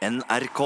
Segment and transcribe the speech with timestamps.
[0.00, 0.60] NRK.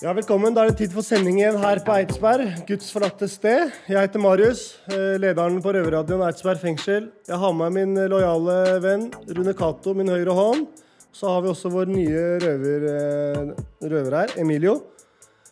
[0.00, 0.54] Ja, Velkommen.
[0.54, 3.74] Da er det tid for sending igjen her på Eidsberg, Guds forlatte sted.
[3.92, 7.10] Jeg heter Marius, eh, lederen på Røverradioen Eidsberg fengsel.
[7.28, 10.64] Jeg har med min lojale venn Rune Cato, min høyre hånd.
[11.12, 13.52] Så har vi også vår nye røver, eh,
[13.84, 14.78] røver her, Emilio.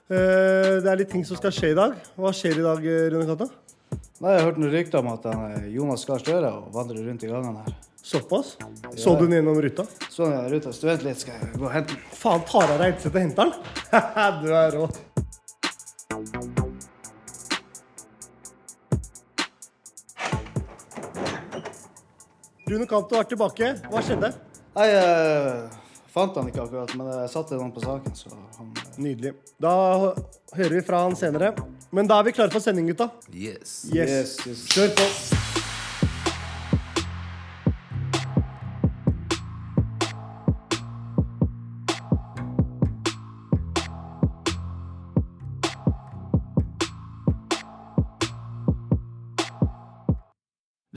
[0.09, 1.97] Eh, Det er litt ting som skal skje i dag.
[2.17, 3.49] Hva skjer i dag, eh, Rune Katta?
[4.21, 7.29] Nei, Jeg har hørt noen rykter om at eh, Jonas Gahr Støre vandrer rundt i
[7.31, 7.77] gangene her.
[8.03, 8.57] Såpass?
[8.97, 9.85] Så du den gjennom ruta?
[10.09, 10.73] Så den gjennom ruta.
[10.73, 12.03] Student litt, skal jeg gå og hente den.
[12.17, 14.41] Faen, tar av headsetet og henter den?
[14.43, 14.89] du er rå.
[22.69, 23.71] Rune Kanto er tilbake.
[23.89, 24.33] Hva skjedde?
[24.77, 29.37] Nei, jeg fant han ikke akkurat, men jeg satte noen på saken, så han Nydelig.
[29.63, 29.73] Da
[30.59, 31.53] hører vi fra han senere.
[31.95, 33.07] Men da er vi klare for sending, gutta.
[33.31, 33.85] Yes.
[33.95, 34.11] Yes.
[34.11, 34.65] Yes, yes.
[34.75, 35.07] Kjør på.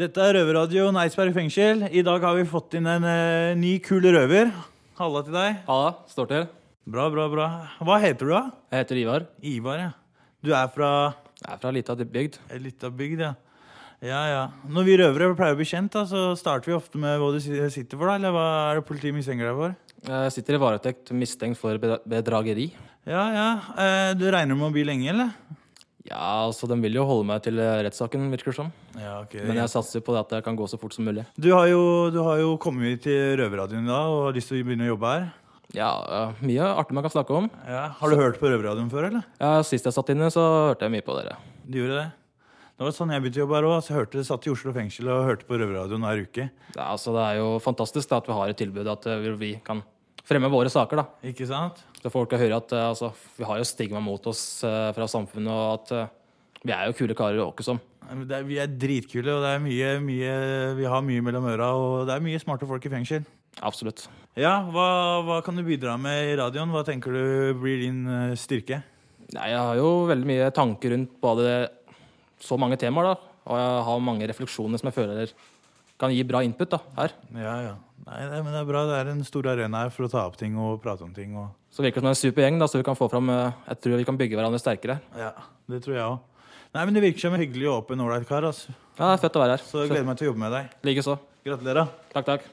[0.02, 1.84] Dette er Røverradioen Eidsberg fengsel.
[1.94, 4.50] I dag har vi fått inn en uh, ny, kul røver.
[4.98, 5.62] Halla til deg.
[5.70, 6.50] Halla, står til.
[6.92, 7.46] Bra, bra, bra.
[7.80, 8.42] Hva heter du, da?
[8.74, 9.26] Jeg heter Ivar.
[9.48, 9.92] Ivar, ja.
[10.44, 10.90] Du er fra
[11.40, 12.38] Jeg er fra lita bygd.
[12.60, 13.32] lita bygd, ja.
[14.02, 14.42] Ja, ja.
[14.68, 17.40] Når vi røvere pleier å bli kjent, da, så starter vi ofte med hva du
[17.40, 18.18] sitter for, da.
[18.18, 19.78] Eller hva er det politiet mistenker deg for?
[20.10, 22.72] Jeg sitter i varetekt mistenkt for bedrageri.
[23.08, 23.48] Ja, ja.
[23.78, 25.32] Eh, du regner med å bli lenge, eller?
[26.10, 28.72] Ja, altså, De vil jo holde meg til eh, rettssaken, virker det som.
[28.98, 29.38] Ja, ok.
[29.46, 31.24] Men jeg satser på det at jeg kan gå så fort som mulig.
[31.40, 34.66] Du har jo, du har jo kommet til Røverradioen da og har lyst til å
[34.68, 35.30] begynne å jobbe her.
[35.78, 37.50] Ja, eh, Mye artig man kan snakke om.
[37.68, 37.88] Ja.
[38.00, 39.28] Har du hørt på Røverradioen før, eller?
[39.40, 41.38] Ja, Sist jeg satt inne, så hørte jeg mye på dere.
[41.66, 42.10] Du gjorde det?
[42.82, 43.76] Det var sånn jeg begynte å jobbe her òg.
[43.86, 46.48] Jeg hørte, satt i Oslo fengsel og hørte på Røverradioen hver uke.
[46.76, 49.52] Ja, altså, Det er jo fantastisk da, at vi har et tilbud at eh, vi
[49.64, 49.84] kan
[50.26, 50.98] fremme våre saker.
[51.04, 51.06] da.
[51.32, 51.84] Ikke sant?
[52.02, 55.52] Så folk kan høre at eh, altså, vi har jo stigma mot oss fra samfunnet,
[55.54, 56.10] og at
[56.66, 57.80] vi er jo kule karer åkke som.
[58.12, 60.34] Vi er dritkule, og det er mye, mye,
[60.76, 61.70] vi har mye mellom øra.
[61.78, 63.24] Og det er mye smarte folk i fengsel.
[63.60, 64.06] Absolutt.
[64.40, 64.88] Ja, hva,
[65.28, 66.72] hva kan du bidra med i radioen?
[66.72, 68.80] Hva tenker du blir din eh, styrke?
[69.36, 71.52] Nei, jeg har jo veldig mye tanker rundt både
[72.42, 73.32] så mange temaer, da.
[73.52, 75.34] Og jeg har mange refleksjoner som jeg føler
[76.02, 77.14] kan gi bra input da, her.
[77.38, 77.74] Ja, ja.
[78.08, 78.86] Nei, det, men det er bra.
[78.90, 81.36] Det er en stor arena her for å ta opp ting og prate om ting.
[81.38, 81.52] Og...
[81.74, 83.84] Så virker det som en super gjeng, da, så vi kan få fram eh, Jeg
[83.84, 84.98] tror vi kan bygge hverandre sterkere.
[85.20, 85.36] Ja,
[85.70, 86.48] det tror jeg òg.
[86.72, 88.48] Nei, men Det virker som en hyggelig og åpen, ålreit kar.
[88.48, 88.74] Altså.
[88.96, 89.68] Ja, det er fett å være her.
[89.68, 90.74] Så jeg gleder meg til å jobbe med deg.
[90.88, 91.20] Likeså.
[91.46, 91.94] Gratulerer.
[92.16, 92.50] Takk, takk.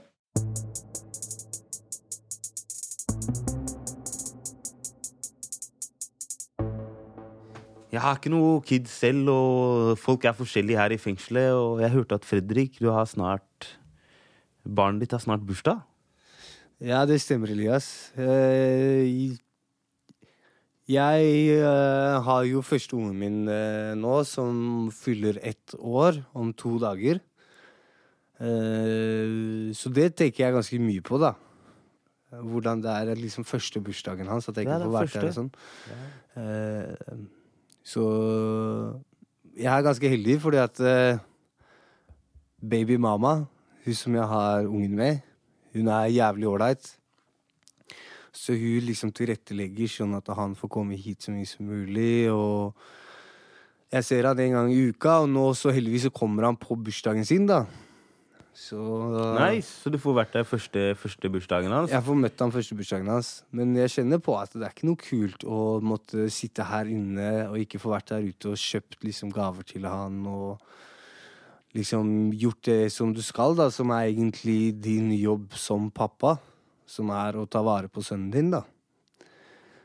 [7.88, 11.50] Jeg har ikke noe kids selv, og folk er forskjellige her i fengselet.
[11.56, 13.74] Og jeg hørte at Fredrik, du har snart
[14.68, 15.80] Barnet ditt har snart bursdag.
[16.78, 18.12] Ja, det stemmer, Elias.
[18.14, 19.38] Eh,
[20.88, 21.24] Jeg
[21.58, 27.20] eh, har jo første ungen min eh, nå, som fyller ett år om to dager.
[28.40, 31.34] Eh, Så det tenker jeg ganske mye på, da.
[32.30, 34.48] Hvordan det er liksom første bursdagen hans.
[34.48, 35.50] At jeg ikke får vært der og sånn.
[36.36, 37.16] Eh,
[37.82, 38.04] Så
[39.56, 41.20] jeg er ganske heldig fordi at
[42.60, 43.46] baby mama,
[43.84, 45.20] hun som jeg har ungen med,
[45.74, 46.94] hun er jævlig ålreit.
[48.32, 52.30] Så hun liksom tilrettelegger sånn at han får komme hit så mye som mulig.
[52.30, 52.74] Og
[53.90, 56.76] jeg ser han en gang i uka, og nå så heldigvis så kommer han på
[56.76, 57.64] bursdagen sin, da.
[58.58, 58.78] Så
[59.38, 61.92] Nice, Så du får vært der første, første bursdagen hans?
[61.94, 63.28] jeg får møtt han første bursdagen hans.
[63.54, 67.28] Men jeg kjenner på at det er ikke noe kult å måtte sitte her inne
[67.46, 70.58] og ikke få vært der ute og kjøpt liksom gaver til han og
[71.78, 76.38] liksom gjort det som du skal, da, som er egentlig din jobb som pappa.
[76.88, 78.64] Som er å ta vare på sønnen din, da.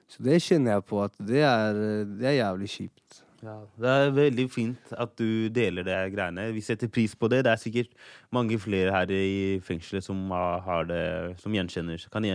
[0.08, 1.78] Så det kjenner jeg på at det er,
[2.08, 3.23] det er jævlig kjipt.
[3.44, 6.46] Ja, det er veldig fint at du deler det greiene.
[6.56, 7.42] Vi setter pris på det.
[7.44, 7.92] Det er sikkert
[8.32, 11.04] mange flere her i fengselet som har det,
[11.42, 12.28] som gjenkjenner kan,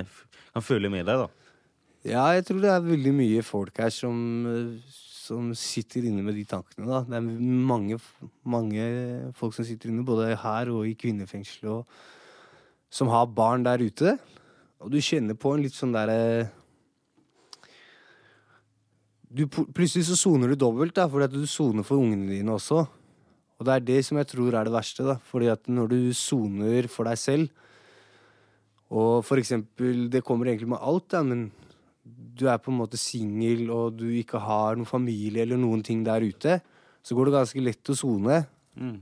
[0.52, 1.49] kan føle med deg, da.
[2.06, 6.37] Ja, jeg tror det er veldig mye folk her som, eh, som sitter inne med
[6.37, 6.87] de tankene.
[6.87, 7.00] da.
[7.08, 7.25] Det er
[7.72, 7.99] mange,
[8.44, 11.88] mange folk som sitter inne, både her og i kvinnefengselet,
[12.90, 14.19] som har barn der ute.
[14.78, 16.50] Og du kjenner på en litt sånn derre
[19.29, 22.85] du, Plutselig så soner du dobbelt, da, fordi at du soner for ungene dine også.
[23.59, 25.19] Og det er det som jeg tror er det verste, da.
[25.31, 27.65] Fordi at når du soner for deg selv,
[28.89, 31.51] og for eksempel Det kommer egentlig med alt, da, men
[32.09, 36.05] du er på en måte singel og du ikke har noen familie eller noen ting
[36.07, 36.61] der ute,
[37.03, 38.39] så går det ganske lett å sone.
[38.79, 38.97] Mm.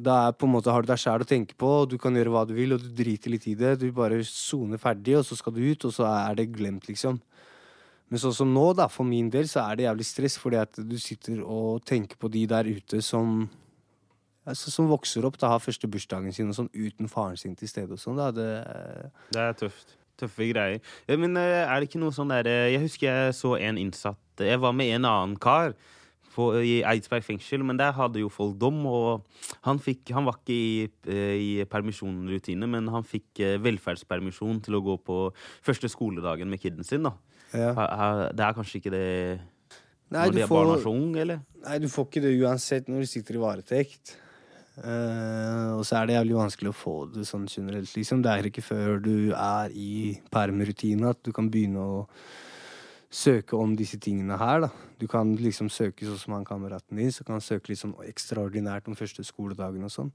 [0.00, 2.14] Da er på en måte har du deg sjæl å tenke på, og du kan
[2.16, 3.74] gjøre hva du vil, og du driter litt i det.
[3.82, 7.20] Du bare soner ferdig, og så skal du ut, og så er det glemt, liksom.
[8.14, 10.78] Men sånn som nå, da, for min del, så er det jævlig stress, fordi at
[10.78, 13.48] du sitter og tenker på de der ute som
[14.46, 17.66] altså, Som vokser opp, da har første bursdagen sin og sånn uten faren sin til
[17.72, 18.20] stede og sånn.
[18.22, 18.46] da, det...
[19.34, 19.96] Det er tøft.
[20.14, 20.78] Tøffe greier.
[21.10, 23.80] Ja, men eh, er det ikke noe sånn der eh, Jeg husker jeg så en
[23.82, 25.74] innsatt Jeg var med en annen kar
[26.34, 29.22] på, i Eidsberg fengsel, men der hadde jo folk dom, og
[29.66, 34.78] han, fikk, han var ikke i, eh, i permisjonrutine, men han fikk eh, velferdspermisjon til
[34.80, 35.18] å gå på
[35.64, 37.14] første skoledagen med kiden sin, da.
[37.54, 37.70] Ja.
[38.34, 39.04] Det er kanskje ikke det
[40.10, 41.40] Nei, når du de er får- barna så unge, eller?
[41.64, 44.16] Nei, du får ikke det uansett når du sitter i varetekt.
[44.74, 48.24] Uh, og så er det jævlig vanskelig å få det sånn generelt, liksom.
[48.24, 52.00] Det er ikke før du er i permrutine at du kan begynne å
[53.14, 54.70] søke om disse tingene her, da.
[54.98, 57.94] Du kan liksom søke sånn som han kameraten din, så kan han søke litt sånn
[58.08, 60.10] ekstraordinært om første skoledagen og sånn.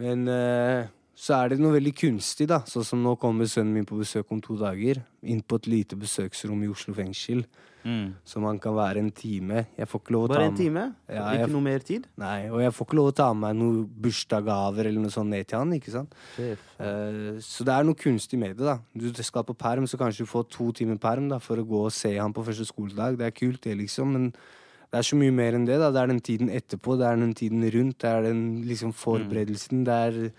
[0.00, 2.60] Men eh, så er det noe veldig kunstig, da.
[2.70, 5.02] Sånn som nå kommer sønnen min på besøk om to dager.
[5.22, 7.44] Inn på et lite besøksrom i Oslo fengsel.
[7.84, 8.14] Mm.
[8.24, 9.66] Så man kan være en time.
[9.76, 10.84] Jeg får ikke lov å ta Bare en time?
[11.08, 12.06] Ja, ikke jeg- noe mer tid?
[12.16, 15.28] Nei, og jeg får ikke lov å ta med meg noen bursdagsgaver eller noe sånt
[15.28, 16.14] ned til han, ikke sant.
[16.38, 18.78] Eh, så det er noe kunstig med det, da.
[18.96, 21.84] Du skal på perm, så kanskje du får to timer perm da, for å gå
[21.84, 23.18] og se han på første skoledag.
[23.18, 25.90] Det er kult, det, liksom, men det er så mye mer enn det, da.
[25.90, 29.84] Det er den tiden etterpå, det er den tiden rundt, det er den liksom forberedelsen.
[29.84, 30.32] Det er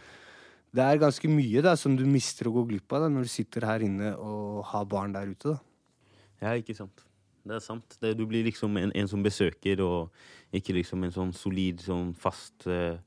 [0.75, 3.29] det er ganske mye da, som du mister å gå glipp av da, når du
[3.31, 5.53] sitter her inne og har barn der ute.
[5.53, 5.59] da.
[6.41, 7.03] Ja, ikke sant.
[7.45, 7.97] Det er sant.
[8.01, 12.09] Det, du blir liksom en, en som besøker, og ikke liksom en sånn solid, sånn
[12.17, 12.97] fast uh,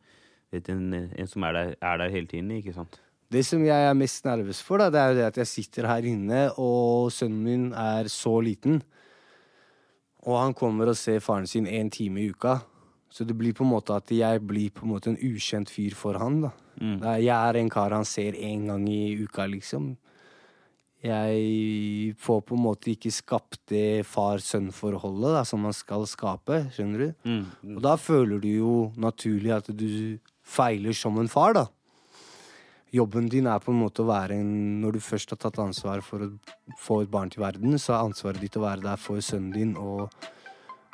[0.54, 3.00] vet, en, en som er der, er der hele tiden, ikke sant?
[3.28, 5.88] Det som jeg er mest nervøs for, da, det er jo det at jeg sitter
[5.90, 8.80] her inne, og sønnen min er så liten.
[10.24, 12.56] Og han kommer og ser faren sin én time i uka.
[13.12, 15.96] Så det blir på en måte at jeg blir på en måte en ukjent fyr
[15.96, 16.42] for han.
[16.46, 16.50] da.
[16.80, 16.98] Mm.
[17.24, 19.96] Jeg er en kar han ser én gang i uka, liksom.
[21.04, 26.64] Jeg får på en måte ikke skapt det far-sønn-forholdet som man skal skape.
[26.74, 27.08] Skjønner du?
[27.28, 27.76] Mm.
[27.76, 31.68] Og da føler du jo naturlig at du feiler som en far, da.
[32.90, 36.00] Jobben din er på en måte å være en Når du først har tatt ansvar
[36.00, 36.28] for å
[36.80, 39.74] få et barn til verden, så er ansvaret ditt å være der for sønnen din
[39.76, 40.08] og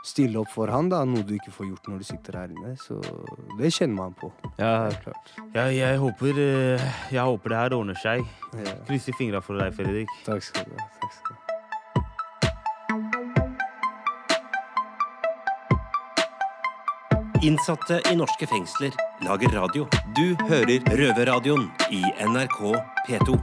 [0.05, 1.03] stille opp for han, da.
[1.09, 2.75] Noe du ikke får gjort når du sitter her inne.
[2.81, 2.99] Så
[3.59, 4.31] det kjenner man på.
[4.61, 5.33] Ja, klart.
[5.57, 6.85] ja, jeg håper eh,
[7.15, 8.25] Jeg håper det her ordner seg.
[8.61, 8.77] Ja.
[8.89, 10.13] Krysser fingra for deg, Fredrik.
[10.29, 10.91] Takk skal du ha.
[11.01, 11.41] Takk skal du ha.
[17.45, 18.95] Innsatte i norske fengsler
[19.27, 19.85] lager radio.
[20.17, 22.61] Du hører Røverradioen i NRK
[23.05, 23.37] P2.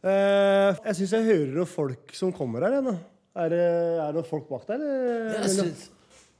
[0.00, 2.78] Eh, jeg syns jeg hører noen folk som kommer her.
[2.80, 2.94] ennå.
[3.36, 3.64] Er det,
[4.00, 4.80] er det noen folk bak der?
[4.80, 5.34] eller?
[5.42, 5.90] Jeg synes,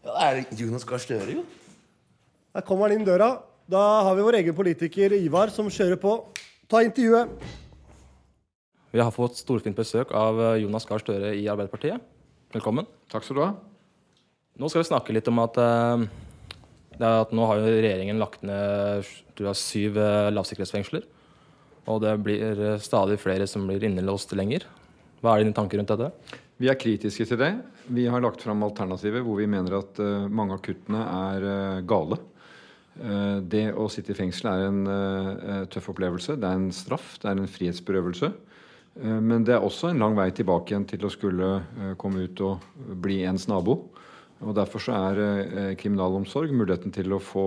[0.04, 1.44] ja, er det Jonas Gahr Støre, jo?
[2.56, 3.34] Der kommer han inn døra.
[3.70, 6.14] Da har vi vår egen politiker Ivar som kjører på.
[6.72, 7.28] Ta intervjuet.
[8.90, 12.00] Vi har fått storfint besøk av eh, Jonas Gahr Støre i Arbeiderpartiet.
[12.56, 12.88] Velkommen.
[13.12, 13.52] Takk skal du ha.
[14.58, 16.56] Nå skal vi snakke litt om at, uh,
[16.96, 19.06] det er at nå har jo regjeringen lagt ned
[19.38, 21.04] tror jeg, syv uh, lavsikkerhetsfengsler.
[21.90, 24.66] Og det blir eh, stadig flere som blir innelåst lenger.
[25.20, 26.38] Hva er dine tanker rundt dette?
[26.60, 27.52] Vi er kritiske til det.
[27.90, 31.80] Vi har lagt fram alternativer hvor vi mener at eh, mange av kuttene er eh,
[31.88, 32.22] gale.
[33.00, 36.34] Det å sitte i fengsel er en tøff opplevelse.
[36.36, 38.28] Det er en straff, det er en frihetsberøvelse.
[39.22, 41.48] Men det er også en lang vei tilbake igjen til å skulle
[42.02, 42.66] komme ut og
[43.00, 43.78] bli ens nabo.
[44.42, 47.46] Og Derfor så er kriminalomsorg, muligheten til å få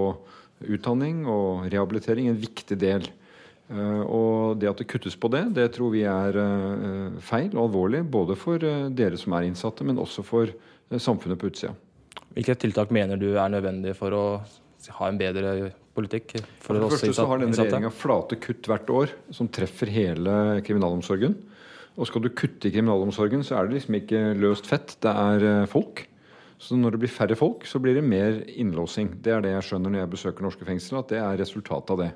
[0.63, 3.05] utdanning og rehabilitering, en viktig del.
[3.05, 3.22] Eh,
[3.71, 8.03] og det at det kuttes på det, det tror vi er eh, feil og alvorlig.
[8.11, 11.71] Både for eh, dere som er innsatte, men også for eh, samfunnet på utsida.
[12.35, 14.25] Hvilke tiltak mener du er nødvendige for å
[14.97, 16.35] ha en bedre politikk?
[16.61, 20.61] For det oss første så har denne regjeringa flate kutt hvert år som treffer hele
[20.65, 21.37] kriminalomsorgen.
[21.93, 25.47] Og skal du kutte i kriminalomsorgen, så er det liksom ikke løst fett, det er
[25.49, 26.07] eh, folk.
[26.63, 29.17] Så når det blir færre folk, så blir det mer innlåsing.
[29.23, 32.01] Det er det jeg skjønner når jeg besøker norske fengsler, at det er resultatet av
[32.05, 32.11] det.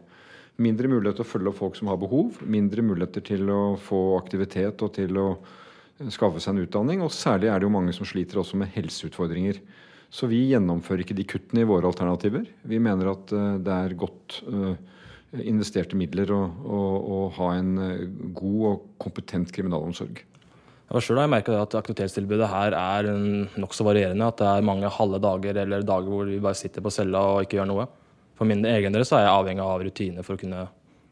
[0.58, 4.18] Mindre mulighet til å følge opp folk som har behov, mindre muligheter til å få
[4.18, 5.28] aktivitet og til å
[6.14, 7.04] skaffe seg en utdanning.
[7.06, 9.62] Og særlig er det jo mange som sliter også med helseutfordringer.
[10.10, 12.48] Så vi gjennomfører ikke de kuttene i våre alternativer.
[12.66, 14.78] Vi mener at eh, det er godt eh,
[15.44, 16.80] investerte midler å, å,
[17.18, 20.24] å ha en eh, god og kompetent kriminalomsorg.
[20.88, 23.10] Ja, selv har jeg merka at aktivitetstilbudet her er
[23.60, 24.30] nokså varierende.
[24.32, 27.44] At det er mange halve dager eller dager hvor vi bare sitter på cella og
[27.44, 27.90] ikke gjør noe.
[28.38, 30.68] For min egen del så er jeg avhengig av rutiner for å kunne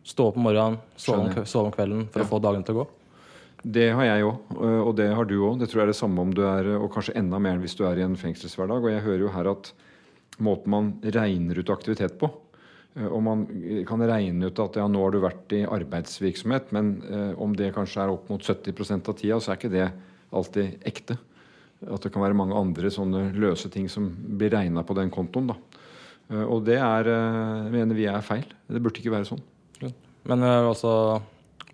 [0.05, 2.25] stå opp om morgenen, sove om, sove om kvelden for Ja.
[2.27, 2.87] å få dagene til å gå.
[3.65, 5.57] Det har jeg òg, og det har du òg.
[5.59, 7.83] Det tror jeg er det samme om du er Og kanskje enda mer hvis du
[7.87, 8.83] er i en fengselshverdag.
[8.83, 9.71] Og jeg hører jo her at
[10.39, 12.29] måten man regner ut aktivitet på
[13.09, 13.47] Og man
[13.87, 17.73] kan regne ut at ja, nå har du vært i arbeidsvirksomhet, men eh, om det
[17.75, 19.91] kanskje er opp mot 70 av tida, så er ikke det
[20.31, 21.17] alltid ekte.
[21.91, 25.47] At det kan være mange andre sånne løse ting som blir regna på den kontoen.
[25.51, 25.55] da.
[26.31, 28.45] Eh, Og det er, eh, mener vi er feil.
[28.67, 29.43] Det burde ikke være sånn.
[30.25, 31.21] Men eh, altså,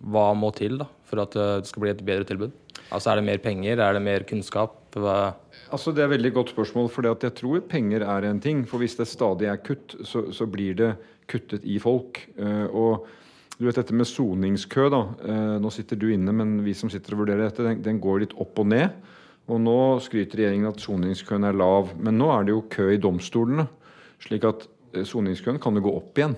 [0.03, 2.51] hva må til da, for at det skal bli et bedre tilbud?
[2.91, 3.79] Altså, Er det mer penger?
[3.79, 4.75] Er det mer kunnskap?
[4.91, 5.35] Hva?
[5.71, 6.89] Altså Det er et veldig godt spørsmål.
[6.91, 8.65] For jeg tror penger er en ting.
[8.67, 10.97] For hvis det stadig er kutt, så, så blir det
[11.31, 12.19] kuttet i folk.
[12.75, 13.07] Og
[13.57, 15.01] du vet dette med soningskø, da.
[15.63, 18.35] Nå sitter du inne, men vi som sitter og vurderer dette, den, den går litt
[18.35, 18.91] opp og ned.
[19.47, 21.93] Og nå skryter regjeringen at soningskøen er lav.
[22.03, 23.69] Men nå er det jo kø i domstolene.
[24.25, 26.35] Slik at eh, soningskøen kan jo gå opp igjen.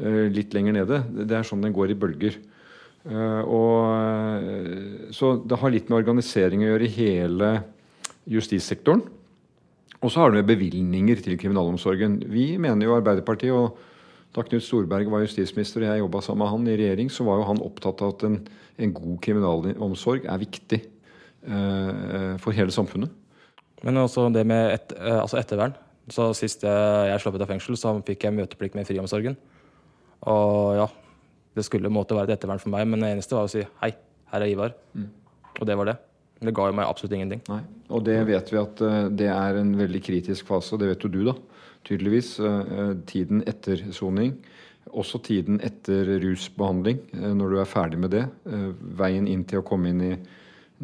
[0.00, 1.02] eh, litt lenger nede.
[1.28, 2.38] Det er sånn den går i bølger.
[3.08, 7.52] Eh, og, så det har litt med organisering å gjøre i hele
[8.28, 9.04] justissektoren.
[9.98, 12.20] Og så har det med bevilgninger til kriminalomsorgen.
[12.30, 13.78] Vi mener jo Arbeiderpartiet, og
[14.36, 17.40] da Knut Storberget var justisminister og jeg jobba sammen med han i regjering, så var
[17.40, 18.36] jo han opptatt av at en,
[18.78, 23.10] en god kriminalomsorg er viktig eh, for hele samfunnet.
[23.82, 25.74] Men også det med et, altså ettervern.
[26.12, 29.36] Så Sist jeg, jeg slapp ut av fengsel, så fikk jeg møteplikt med friomsorgen.
[30.28, 30.86] Og ja,
[31.56, 33.92] det skulle måtte være et ettervern for meg, men det eneste var å si hei,
[34.32, 34.76] her er Ivar.
[35.58, 35.96] Og det var det.
[36.38, 37.42] Det ga jo meg absolutt ingenting.
[37.50, 37.62] Nei.
[37.90, 41.06] Og det vet vi at eh, det er en veldig kritisk fase, og det vet
[41.06, 41.34] jo du, da.
[41.88, 42.36] Tydeligvis.
[42.38, 44.36] Eh, Tiden etter soning.
[44.96, 48.24] Også tiden etter rusbehandling, eh, når du er ferdig med det.
[48.46, 48.68] Eh,
[49.00, 50.12] Veien inn til å komme inn i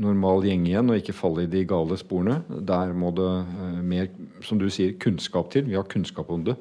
[0.01, 2.41] normal gjeng igjen og ikke falle i de gale sporene.
[2.67, 4.09] Der må det eh, mer,
[4.47, 5.67] som du sier, kunnskap til.
[5.69, 6.57] Vi har kunnskap om det.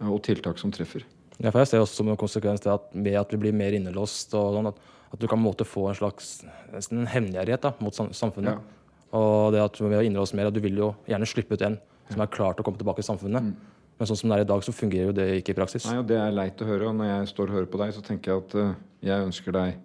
[0.00, 1.04] eh, Og tiltak som treffer.
[1.38, 3.74] Ja, for jeg ser også som en konsekvens det at med at vi blir mer
[3.74, 4.78] innelåst, og sånn, at,
[5.12, 8.16] at du kan på en måte få en slags nesten en hemmelighet da, mot samfunnet.
[8.20, 8.78] samfunnet.
[9.12, 11.78] Og det at vi å innelåst mer, at du vil jo gjerne slippe ut en
[12.12, 13.52] som er klar til å komme tilbake i samfunnet.
[13.98, 15.84] Men sånn som det er i dag, så fungerer jo det ikke i praksis.
[15.86, 16.88] Nei, og Det er leit å høre.
[16.88, 18.72] og Når jeg står og hører på deg, så tenker jeg at eh,
[19.12, 19.76] jeg ønsker deg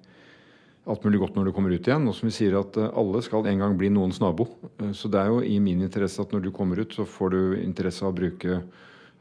[0.88, 2.08] alt mulig godt når du kommer ut igjen.
[2.08, 4.48] Og som vi sier at eh, alle skal en gang bli noens nabo.
[4.79, 7.34] Eh, Så det er jo i min interesse at når du kommer ut, så får
[7.36, 8.62] du interesse av å bruke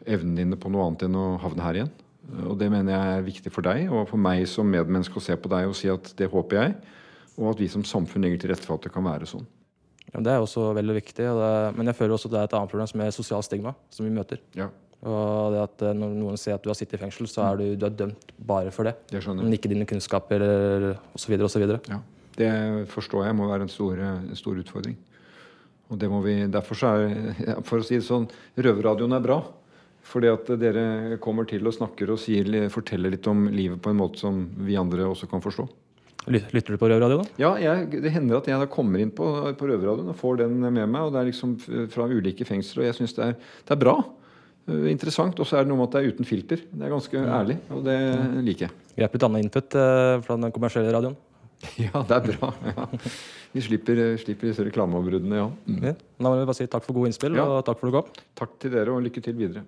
[0.06, 1.90] evnene dine på noe annet enn å havne her igjen.
[2.30, 5.26] Eh, Og det mener jeg er viktig for deg og for meg som medmenneske å
[5.26, 6.76] se på deg og si at det håper jeg.
[7.36, 9.44] Og at vi som samfunn legger til rette for at det kan være sånn.
[10.14, 11.24] Ja, det er også veldig viktig.
[11.26, 13.74] Det, men jeg føler også at det er et annet problem som er sosial stigma,
[13.90, 14.38] som vi møter.
[14.56, 14.70] Ja.
[15.06, 17.60] Og det at eh, når noen sier at du har sittet i fengsel, så er
[17.60, 18.96] du, du er dømt bare for det.
[19.12, 19.22] Det.
[19.38, 20.42] Men ikke dine kunnskaper
[21.14, 21.36] osv.
[21.46, 21.66] osv.
[21.90, 22.00] Ja,
[22.36, 22.50] det
[22.92, 24.98] forstår jeg må være en stor, en stor utfordring.
[25.86, 28.26] Og det må vi, Derfor så er for å si det sånn,
[28.58, 29.40] Røverradioen er bra.
[30.06, 33.98] Fordi at dere kommer til og snakker og sier, forteller litt om livet på en
[33.98, 35.66] måte som vi andre også kan forstå.
[36.26, 37.38] Lytter du på Røverradio, da?
[37.38, 39.26] Ja, jeg, det hender at jeg da kommer inn på,
[39.58, 41.00] på Røverradioen og får den med meg.
[41.00, 41.56] og Det er liksom
[41.92, 43.32] fra ulike fengsler, og jeg syns det,
[43.66, 43.98] det er bra.
[44.66, 45.38] Eh, Interessant.
[45.40, 46.62] Og så er det noe med at det er uten filter.
[46.72, 47.96] Det er ganske ærlig, og det
[48.46, 48.74] liker jeg.
[48.96, 51.16] Greit litt annen input eh, fra den kommersielle radioen.
[51.80, 52.50] Ja, det er bra.
[52.68, 52.84] Ja.
[53.56, 55.46] Vi slipper, slipper disse reklameavbruddene, ja.
[55.64, 55.78] Mm.
[55.88, 55.94] Ja.
[56.20, 57.46] Da må vi bare si takk for gode innspill, Ja.
[57.48, 58.26] og takk for at du kom.
[58.36, 59.64] Takk til dere, og lykke til videre.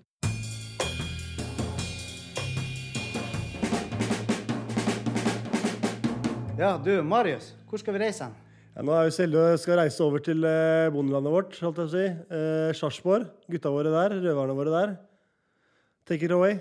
[6.59, 7.53] Ja, du, Marius.
[7.71, 8.35] Hvor skal vi reise hen?
[8.79, 11.81] Ja, nå er vi så heldige og skal reise over til eh, bondelandet vårt, holdt
[11.83, 12.03] jeg å si.
[12.31, 13.25] Eh, Sarpsborg.
[13.51, 14.93] Gutta våre der, røverne våre der.
[16.07, 16.61] Take it away.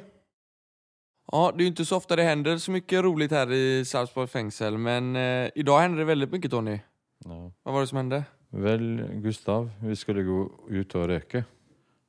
[1.32, 4.78] Ja, det är inte så ofte det händer så mycket roligt här i Sarpsborg fengsel,
[4.78, 6.80] men eh, idag hände det veldig mye, Tony.
[7.26, 7.38] Ja.
[7.64, 8.24] Hva var det som hände?
[8.50, 11.44] Vel, Gustav, vi skulle gå ut og røyke.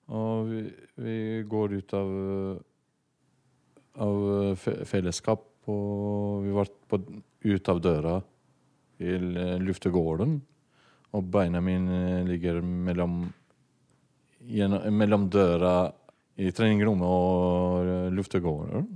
[0.08, 0.64] Og vi,
[1.04, 2.16] vi går ut av,
[4.08, 4.56] av
[4.88, 6.72] fellesskap, og vi var
[7.44, 8.16] ut av døra
[8.98, 10.38] til eh, luftegården.
[11.16, 13.20] Og beina mine ligger mellom,
[14.44, 15.76] gjennom, mellom døra
[16.38, 18.88] i treningsrommet og eh, luftegården.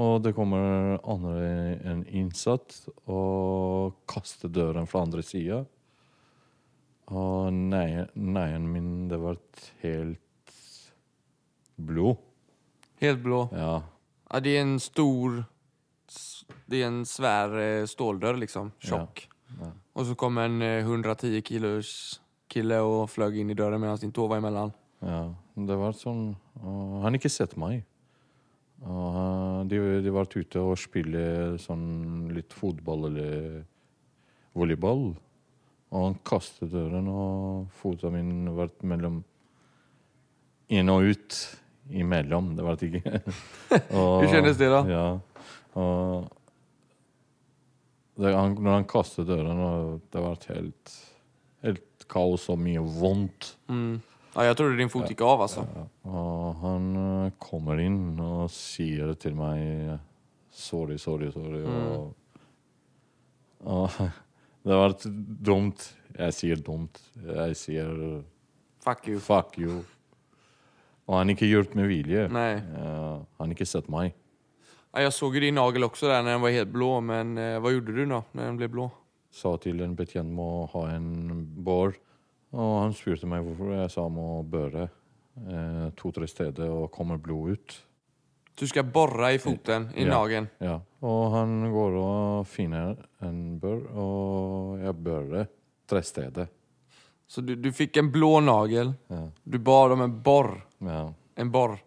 [0.00, 2.76] Og det kommer andre en innsatt
[3.10, 5.64] og kaster døren fra andre sida.
[7.10, 9.40] Og nei- neien min, det var
[9.82, 10.54] helt
[11.74, 12.12] blå.
[13.02, 13.48] Helt blå.
[13.56, 13.80] Ja.
[14.30, 15.40] Er det en stor...
[16.66, 19.28] Det är en svär eh, ståldörr liksom, tjock.
[19.60, 19.66] Ja.
[19.92, 24.12] Och så kom en eh, 110 kilos kille och flög in i dörren medan din
[24.12, 24.72] tå var emellan.
[25.00, 27.86] Ja, det var sånn uh, Han har ikke sett meg.
[28.84, 33.62] Uh, de, de var ute og spilte sånn litt fotball eller
[34.56, 35.14] volleyball.
[35.90, 39.22] Og han kastet døren, og foten min var mellom
[40.70, 41.38] inn og ut
[41.90, 42.52] imellom.
[42.58, 43.22] Det var ikke
[43.96, 44.84] og, Hur kändes det då?
[44.90, 45.06] Ja.
[45.80, 46.28] Og
[48.20, 50.94] det, han, når han kastet døren, og det var helt,
[51.64, 53.54] helt kaos og mye vondt.
[53.70, 54.00] Mm.
[54.34, 55.64] Ja, jeg trodde din fot gikk av alltså.
[56.06, 59.96] Og han eh, kommer inn og sier til meg
[60.54, 61.64] sorry, sorry, sorry.
[61.66, 61.86] Mm.
[61.96, 62.12] Og,
[63.66, 63.96] og
[64.68, 64.94] det var
[65.50, 65.88] dumt.
[66.14, 67.00] Jeg sier dumt.
[67.24, 67.96] Jeg sier
[68.80, 69.18] Fuck you.
[69.20, 69.82] Fuck you.
[71.10, 72.28] Og han har ikke gjort med vilje.
[72.32, 72.52] Nei.
[72.70, 74.14] Uh, han har ikke sett meg.
[74.92, 77.60] Ja, jag såg ju din nagel också där när den var helt blå, men eh,
[77.60, 78.90] vad gjorde du då när den blev blå?
[79.30, 81.92] Sa til en betjent må ha en bår.
[82.50, 83.76] Og han spurte meg hvorfor.
[83.78, 84.88] Jeg sa må børe
[85.38, 87.76] eh, to-tre steder og kommer blod ut.
[88.58, 90.48] Du skal borra i foten, i Ja, nagen?
[90.58, 90.80] Ja.
[91.06, 95.46] Og han går og finner en bør, og jeg bører
[95.88, 96.50] tre steder.
[97.30, 99.28] Så du, du fikk en blå nagel, Ja.
[99.46, 100.56] du bar om en borr.
[100.82, 101.12] Ja.
[101.38, 101.78] En borr.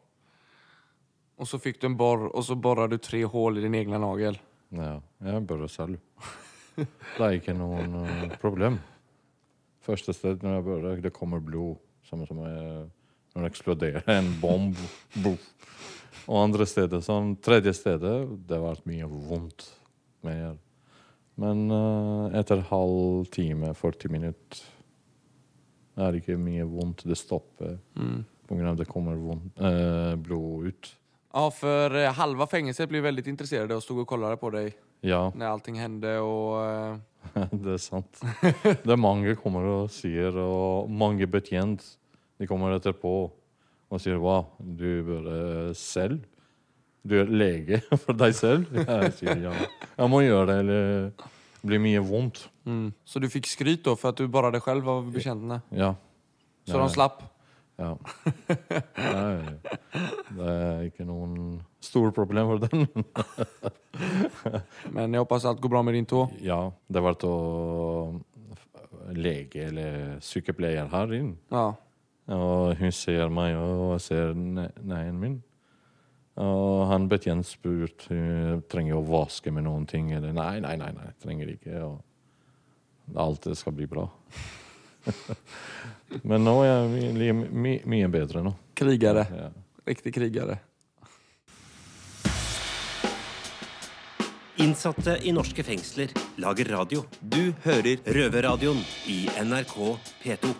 [1.44, 4.00] Och så fikk du en borr og så borrade du tre hål i din egen
[4.00, 4.38] nagel.
[4.72, 4.94] ja.
[5.24, 5.98] Jeg bører selv.
[6.78, 8.78] Det er ikke noen eh, problem.
[9.84, 11.76] Første sted når jeg bører, det kommer blod.
[12.08, 12.86] Samme som jeg,
[13.36, 14.80] når det eksploderer en bomb.
[15.20, 15.36] Boom.
[16.30, 18.16] Og andre steder, sånn tredje stedet,
[18.48, 19.68] det har vært mye vondt.
[20.24, 20.56] Mer.
[21.36, 24.64] Men uh, etter halv time, 40 minutter,
[26.00, 27.04] er det ikke mye vondt.
[27.04, 28.24] Det stopper Mm.
[28.48, 30.94] på grunn av det kommer vondt, uh, blod ut.
[31.36, 35.32] Ja, för eh, halva fängelset blev väldigt intresserade och stod och kollade på dig Ja.
[35.36, 36.66] när allting hände och...
[36.66, 36.98] Eh,
[37.52, 38.20] det er sant.
[38.62, 41.82] Det er mange kommer og sier, og mange betjent
[42.38, 43.13] de kommer etterpå
[43.90, 46.20] og sier hva, du eh, selv?
[47.04, 48.68] Du er lege for deg selv?
[48.75, 49.54] Jeg sier ja.
[49.98, 50.84] Jeg må gjøre det, eller
[51.63, 52.50] det blir mye vondt.
[52.66, 52.94] mm.
[53.06, 55.62] Så du fick skryt då för att du deg själv av betjänterna?
[55.70, 55.96] Ja.
[56.66, 57.24] Så de slapp?
[57.78, 57.98] Ja.
[58.96, 59.58] Nei,
[60.38, 61.06] det er ikke
[61.94, 62.88] store problem for den.
[64.96, 66.26] Men jeg hoppas alt går bra med din tå.
[66.42, 67.34] Ja, det har vært å
[69.14, 71.34] lege eller sykepleier her inn.
[71.53, 71.72] Ja.
[72.34, 75.42] Og hun ser meg og ser ne- neien min.
[76.42, 80.10] Og han betjent spurt hun trenger å vaske med noen ting.
[80.16, 81.84] Eller nei, nei, nei, nei trenger ikke.
[81.86, 84.08] Og alt det skal bli bra.
[86.29, 88.56] Men nå er jeg mye, my, mye bedre nå.
[88.77, 89.27] Krigere.
[89.29, 89.50] Ja.
[89.84, 90.62] Riktig krigare.
[94.64, 97.02] Innsatte i norske fengsler lager radio.
[97.20, 98.80] Du hører Røverradioen
[99.12, 99.74] i NRK
[100.24, 100.52] P2.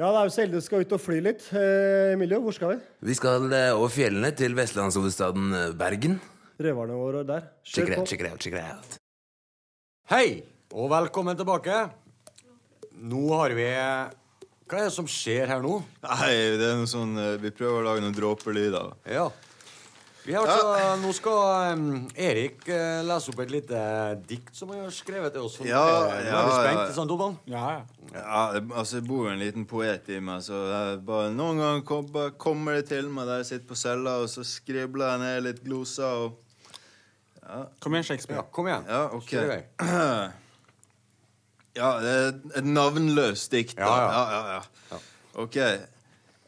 [0.00, 1.44] Ja, det er jo så heldig at skal ut og fly litt.
[1.54, 2.78] Eh, Emilio, hvor skal vi?
[3.12, 6.16] Vi skal eh, over fjellene til vestlandshovedstaden eh, Bergen.
[6.62, 7.46] Røverne våre der.
[7.64, 8.10] Check it Kjør out, på.
[8.10, 8.98] check it out, check it out.
[10.12, 10.26] Hei,
[10.74, 11.84] og velkommen tilbake.
[13.02, 13.68] Nå har vi
[14.68, 15.78] Hva er det som skjer her nå?
[16.04, 18.92] Nei, det er noe sånn eh, Vi prøver å lage noen dråpelyder.
[19.10, 19.26] Ja.
[20.24, 23.78] Vi har altså, Nå skal um, Erik uh, lese opp et lite
[24.28, 25.56] dikt som han har skrevet til oss.
[25.66, 26.84] Ja, ja, er vi ja, spent, ja.
[26.84, 27.40] ikke sant, Donald?
[27.50, 30.44] Ja, det, altså Det bor jo en liten poet i meg.
[30.46, 33.80] så er bare, Noen ganger kom, bare kommer det til meg der jeg sitter på
[33.82, 36.28] cella, og så skribler jeg ned litt gloser.
[36.28, 36.38] og...
[37.42, 37.64] Ja.
[37.82, 38.38] Kom igjen, Shakespeare.
[38.38, 38.86] Ja, kom igjen.
[38.86, 39.26] Ja, ok.
[39.26, 40.38] Skriv.
[41.76, 41.96] Ja,
[42.58, 43.76] et navnløst dikt.
[43.78, 43.88] da.
[43.88, 44.22] Ja, ja.
[44.32, 44.98] ja, ja,
[45.40, 45.56] Ok.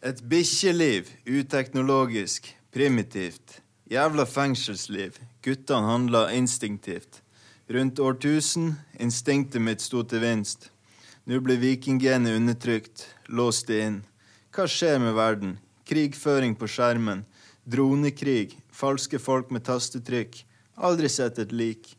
[0.04, 1.08] Et bikkjeliv.
[1.24, 2.50] Uteknologisk.
[2.72, 3.60] Primitivt.
[3.90, 5.16] Jævla fengselsliv.
[5.42, 7.22] Guttene handla instinktivt.
[7.68, 8.74] Rundt årtusen.
[9.00, 10.68] Instinktet mitt sto til vinst.
[11.24, 13.06] Nå blir vikinggenet undertrykt.
[13.32, 14.02] Låst det inn.
[14.52, 15.56] Hva skjer med verden?
[15.88, 17.24] Krigføring på skjermen.
[17.64, 18.58] Dronekrig.
[18.72, 20.42] Falske folk med tastetrykk.
[20.84, 21.94] Aldri sett et lik.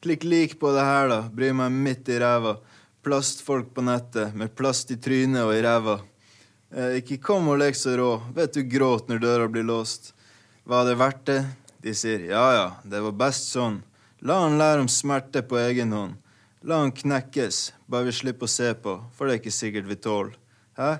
[0.00, 1.20] Klikk lik på det her, da.
[1.28, 2.56] Bryr meg midt i ræva.
[3.02, 6.00] Plastfolk på nettet med plast i trynet og i ræva.
[6.70, 8.10] Eh, ikke kom og lek så rå.
[8.36, 10.12] Vet du gråt når døra blir låst.
[10.68, 11.40] Var det verdt det?
[11.80, 13.78] De sier ja ja, det var best sånn.
[14.20, 16.18] La han lære om smerte på egen hånd.
[16.60, 19.96] La han knekkes, bare vi slipper å se på, for det er ikke sikkert vi
[19.96, 20.36] tåler.
[20.76, 20.98] Hæ?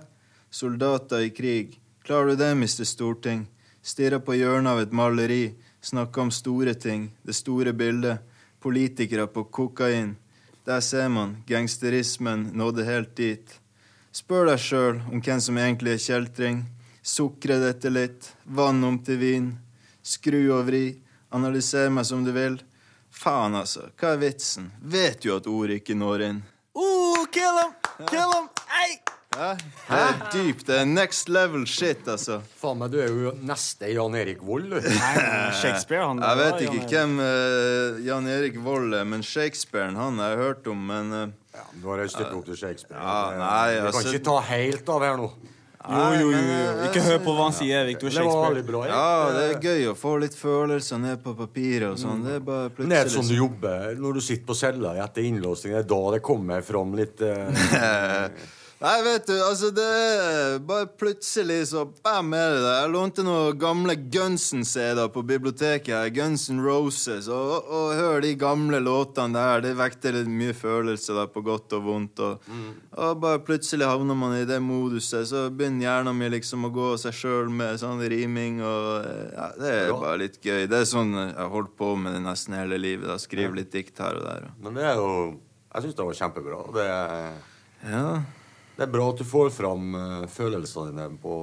[0.50, 1.76] Soldater i krig.
[2.08, 3.44] Klarer du det, mister Storting?
[3.84, 5.52] Stirrer på hjørnet av et maleri.
[5.84, 7.10] Snakker om store ting.
[7.22, 8.24] Det store bildet.
[8.60, 10.16] Politikere på kokain.
[10.64, 13.60] Der ser man, gangsterismen nådde helt dit.
[14.12, 16.64] Spør deg sjøl om hvem som egentlig er kjeltring.
[17.02, 19.52] Sukre dette litt, vann om til vin.
[20.02, 20.84] Skru og vri,
[21.32, 22.60] analyser meg som du vil.
[23.10, 24.70] Faen, altså, hva er vitsen?
[24.80, 26.42] Vet jo at ordet ikke når inn.
[26.74, 27.72] Oh, kill him!
[28.06, 28.52] Kill him!
[28.70, 29.00] Hey!
[29.30, 29.50] Hæ?
[29.86, 30.64] Det er dypt.
[30.66, 32.40] Det er next level shit, altså.
[32.58, 34.80] Faen meg, du er jo neste Jan Erik Vold, du.
[35.60, 40.34] Shakespeare, han Jeg vet ikke hvem uh, Jan Erik Vold er, men Shakespeare han har
[40.34, 40.82] jeg hørt om.
[40.90, 42.98] Men eh, Du har et stykke opp til Shakespeare.
[42.98, 45.30] Ja, nei, Vi kan altså- ikke ta helt av her nå.
[45.80, 46.72] Jo, jo, jo, jo.
[46.90, 48.62] Ikke hør på hva han sier, Victor Shakespeare.
[48.66, 48.82] bra.
[48.90, 52.20] Ja, det er gøy å få litt følelser ned på papiret og sånn.
[52.26, 55.22] Det er bare plutselig det er sånn du jobber når du sitter på cella etter
[55.30, 55.72] innlåsning.
[55.78, 58.26] Det er da det kommer fram litt eh,
[58.80, 62.76] Nei, vet du, altså det Bare plutselig så bam er det der.
[62.80, 65.90] Jeg lånte noen gamle Gunsen-CD-er på biblioteket.
[65.92, 67.28] her, Guns N' Roses.
[67.28, 69.60] Og, og hør de gamle låtene der.
[69.66, 72.22] Det vekter litt mye følelser der på godt og vondt.
[72.24, 72.48] Og,
[72.96, 75.28] og bare plutselig havner man i det moduset.
[75.28, 79.50] Så begynner hjernen min liksom å gå seg sjøl med sånn riming og eh, Ja,
[79.60, 80.00] det er Bra.
[80.06, 80.64] bare litt gøy.
[80.72, 83.12] Det er sånn jeg har holdt på med det nesten hele livet.
[83.12, 84.48] da, Skrive litt dikt her og der.
[84.64, 85.12] Men det er jo
[85.76, 86.64] Jeg syns det var kjempebra.
[86.80, 87.40] Det er,
[87.92, 88.04] Ja.
[88.80, 91.34] Det er bra at du får fram eh, følelsene dine på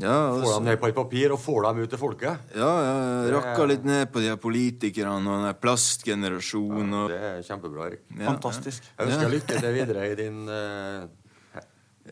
[0.00, 2.46] Ja, Får dem ned på et papir og får dem ut til folket.
[2.56, 2.94] Ja, ja,
[3.26, 6.94] er- rakka litt ned på de her politikerne og den plastgenerasjonen.
[7.02, 7.10] Og...
[7.12, 8.00] Det er kjempebra, Erik.
[8.16, 8.88] Ja, Fantastisk.
[8.96, 9.32] Jeg ønsker Ja.
[9.36, 11.60] lykke til videre i din uh,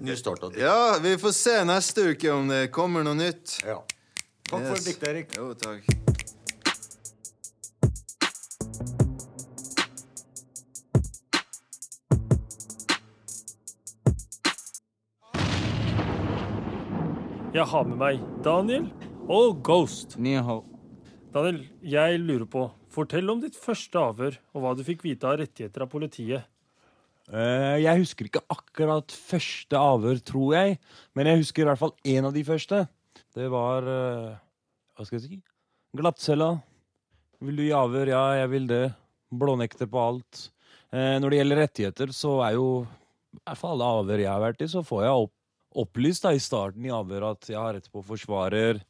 [0.05, 0.61] nystarta dikt.
[0.61, 3.63] Ja, vi får se neste uke om det kommer noe nytt.
[3.65, 3.81] Ja.
[4.49, 4.85] Takk for Yes.
[4.85, 5.33] diktet, Erik.
[5.37, 5.89] Jo, takk.
[17.59, 18.85] Jeg har med meg Daniel
[19.27, 20.13] og Ghost.
[20.15, 22.61] Daniel, jeg lurer på,
[22.95, 26.47] fortell om ditt første avhør, og hva du fikk vite av rettigheter av politiet.
[27.35, 30.77] Eh, jeg husker ikke akkurat første avhør, tror jeg.
[31.19, 32.85] Men jeg husker i hvert fall én av de første.
[33.35, 34.37] Det var eh,
[34.95, 35.41] Hva skal jeg si?
[35.99, 36.53] Glattcella.
[37.43, 38.13] Vil du gi avhør?
[38.15, 38.85] Ja, jeg vil det.
[39.35, 40.45] Blånekter på alt.
[40.95, 42.71] Eh, når det gjelder rettigheter, så er jo
[43.35, 45.35] I hvert fall alle avhør jeg har vært i, så får jeg opp,
[45.77, 48.81] opplyst da, i starten i avhøret at jeg har rett på forsvarer.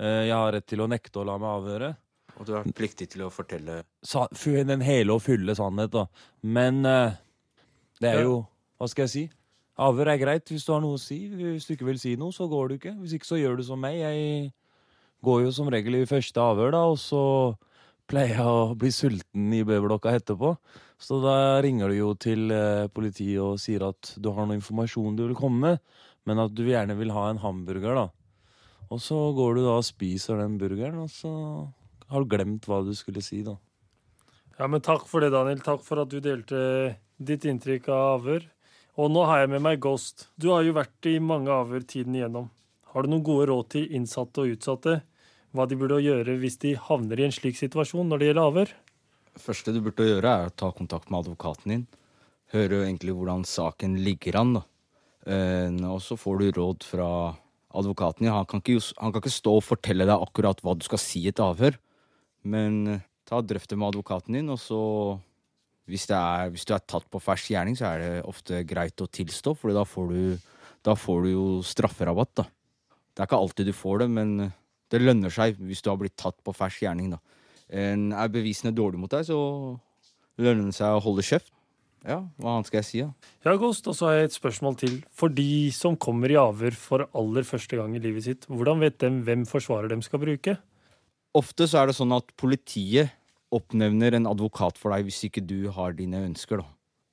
[0.00, 1.90] Eh, jeg har rett til å nekte å la meg avhøre.
[2.38, 6.06] Og du er pliktig til å fortelle sa, den hele og fulle sannhet, da.
[6.42, 7.18] Men eh,
[8.00, 8.40] det er jo
[8.80, 9.24] Hva skal jeg si?
[9.80, 11.18] Avhør er greit hvis du har noe å si.
[11.32, 12.94] Hvis du ikke vil si noe, så går du ikke.
[13.00, 13.98] Hvis ikke, så gjør du som meg.
[14.00, 14.52] Jeg
[15.24, 17.22] går jo som regel i første avhør, da, og så
[18.10, 20.54] pleier jeg å bli sulten i B-blokka etterpå.
[21.00, 25.16] Så da ringer du jo til eh, politiet og sier at du har noe informasjon
[25.16, 25.96] du vil komme med,
[26.30, 28.06] men at du gjerne vil ha en hamburger, da.
[28.90, 31.30] Og så går du da og spiser den burgeren, og så
[32.10, 33.56] har du glemt hva du skulle si, da.
[34.58, 35.62] Ja, men Takk for det, Daniel.
[35.64, 38.48] Takk for at du delte ditt inntrykk av avhør.
[39.00, 40.26] Og nå har jeg med meg Ghost.
[40.36, 42.50] Du har jo vært i mange avhør tiden igjennom.
[42.92, 44.98] Har du noen gode råd til innsatte og utsatte?
[45.56, 48.74] Hva de burde gjøre hvis de havner i en slik situasjon når det gjelder avhør?
[49.30, 51.86] Det første du burde gjøre, er å ta kontakt med advokaten din.
[52.52, 54.52] Høre egentlig hvordan saken ligger an.
[54.58, 54.62] da.
[55.28, 57.10] Eh, og så får du råd fra
[57.76, 58.34] advokaten din.
[58.34, 61.24] Han kan, ikke, han kan ikke stå og fortelle deg akkurat hva du skal si
[61.24, 61.76] i et avhør.
[62.48, 64.80] Men eh, ta drøft det med advokaten din, og så
[65.90, 69.10] hvis, er, hvis du er tatt på fersk gjerning, så er det ofte greit å
[69.10, 69.84] tilstå, for da,
[70.86, 72.34] da får du jo strafferabatt.
[72.42, 72.46] da.
[73.10, 74.56] Det er ikke alltid du får det, men eh,
[74.90, 77.14] det lønner seg hvis du har blitt tatt på fersk gjerning.
[77.14, 77.20] da.
[77.70, 79.38] En er bevisene dårlig mot deg, så
[80.40, 81.52] lønner det seg å holde kjeft.
[82.06, 83.30] Ja, hva annet skal jeg si, da?
[83.44, 84.96] Ja, Ghost, og så har jeg et spørsmål til.
[85.12, 88.96] For de som kommer i avhør for aller første gang i livet sitt, hvordan vet
[89.02, 90.56] de hvem forsvarer dem skal bruke?
[91.36, 93.12] Ofte så er det sånn at politiet
[93.54, 96.68] oppnevner en advokat for deg hvis ikke du har dine ønsker, da.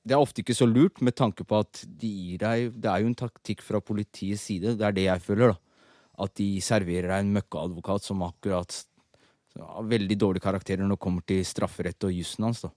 [0.08, 3.02] Det er ofte ikke så lurt, med tanke på at de gir deg Det er
[3.02, 5.58] jo en taktikk fra politiets side, det er det jeg føler, da.
[6.24, 8.72] At de serverer deg en møkkaadvokat som akkurat
[9.58, 12.72] har veldig dårlige karakterer når det kommer til strafferett og jussen hans, da.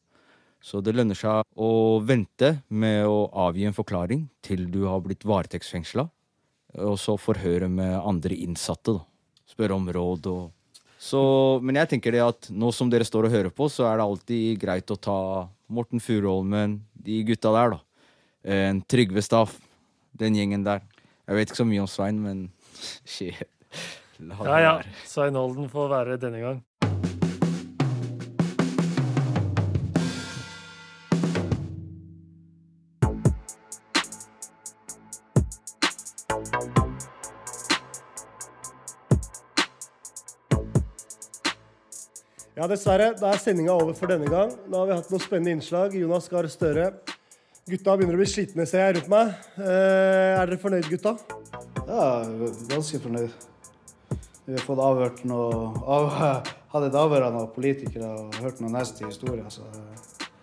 [0.62, 5.26] Så det lønner seg å vente med å avgi en forklaring til du har blitt
[5.26, 6.06] varetektsfengsla,
[6.86, 9.06] og så forhøre med andre innsatte, da.
[9.52, 10.44] Spørre om råd og
[11.02, 11.20] så,
[11.66, 14.04] men jeg tenker det at nå som dere står og hører på, så er det
[14.06, 15.18] alltid greit å ta
[15.74, 17.80] Morten Furuholmen, de gutta der, da.
[18.46, 19.56] En Trygve Staff,
[20.14, 20.84] den gjengen der.
[21.26, 22.44] Jeg vet ikke så mye om Svein, men
[23.16, 23.42] shit.
[24.22, 24.74] Ja ja.
[25.10, 26.62] Svein Holden får være denne gang.
[42.62, 43.14] Ja, dessverre.
[43.18, 44.52] Da er sendinga over for denne gang.
[44.70, 45.96] Nå har vi hatt noen spennende innslag.
[45.98, 46.92] Jonas Gahr Støre.
[47.70, 49.32] Gutta begynner å bli slitne, ser jeg rundt meg.
[49.62, 51.16] Eh, er dere fornøyd, gutta?
[51.88, 52.06] Ja,
[52.70, 53.48] ganske fornøyd.
[54.46, 56.10] Vi har fått avhørt noe av,
[56.72, 59.66] Hadde et avhør av noen politikere og hørt noen neste historier, så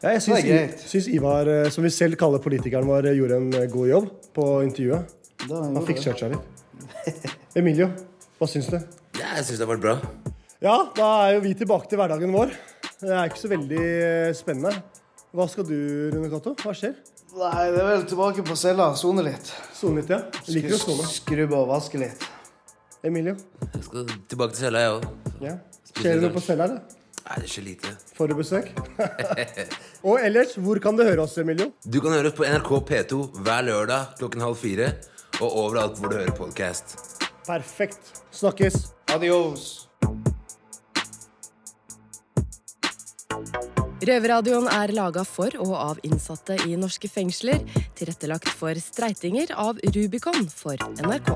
[0.02, 3.70] Ja, jeg syns, syns Ivar, eh, som vi selv kaller politikeren vår, gjorde en eh,
[3.72, 5.17] god jobb på intervjuet.
[5.50, 6.04] Han fikk det.
[6.08, 7.36] kjørt seg litt.
[7.58, 7.90] Emilio,
[8.38, 8.78] hva syns du?
[9.18, 9.96] Ja, jeg syns det har vært bra.
[10.62, 12.54] Ja, da er jo vi tilbake til hverdagen vår.
[12.98, 14.74] Det er ikke så veldig eh, spennende.
[15.36, 15.76] Hva skal du,
[16.14, 16.54] Rune Cato?
[16.58, 16.96] Hva skjer?
[17.38, 18.88] Nei, det er vel tilbake på cella.
[18.98, 19.52] Sone litt.
[19.76, 20.22] Sone litt, ja.
[20.46, 21.06] Jeg liker å sone.
[21.12, 22.24] Skrubbe og vaske litt.
[23.06, 23.36] Emilio?
[23.74, 25.34] Jeg skal tilbake til cella, jeg òg.
[25.44, 25.52] Ja.
[25.92, 26.96] Skjer det noe på cella, eller?
[27.28, 27.92] Nei, det skjer lite.
[28.16, 28.70] Får du besøk?
[30.08, 31.70] Og ellers, hvor kan du høre oss, Emilio?
[31.84, 34.90] Du kan høre oss på NRK P2 hver lørdag klokken halv fire.
[35.38, 36.96] Og overalt hvor du hører podkast.
[37.46, 38.22] Perfekt.
[38.34, 38.88] Snakkes.
[39.14, 39.88] Adios.
[44.08, 47.64] Røverradioen er laga for og av innsatte i norske fengsler.
[47.98, 51.34] Tilrettelagt for streitinger av Rubicon for NRK.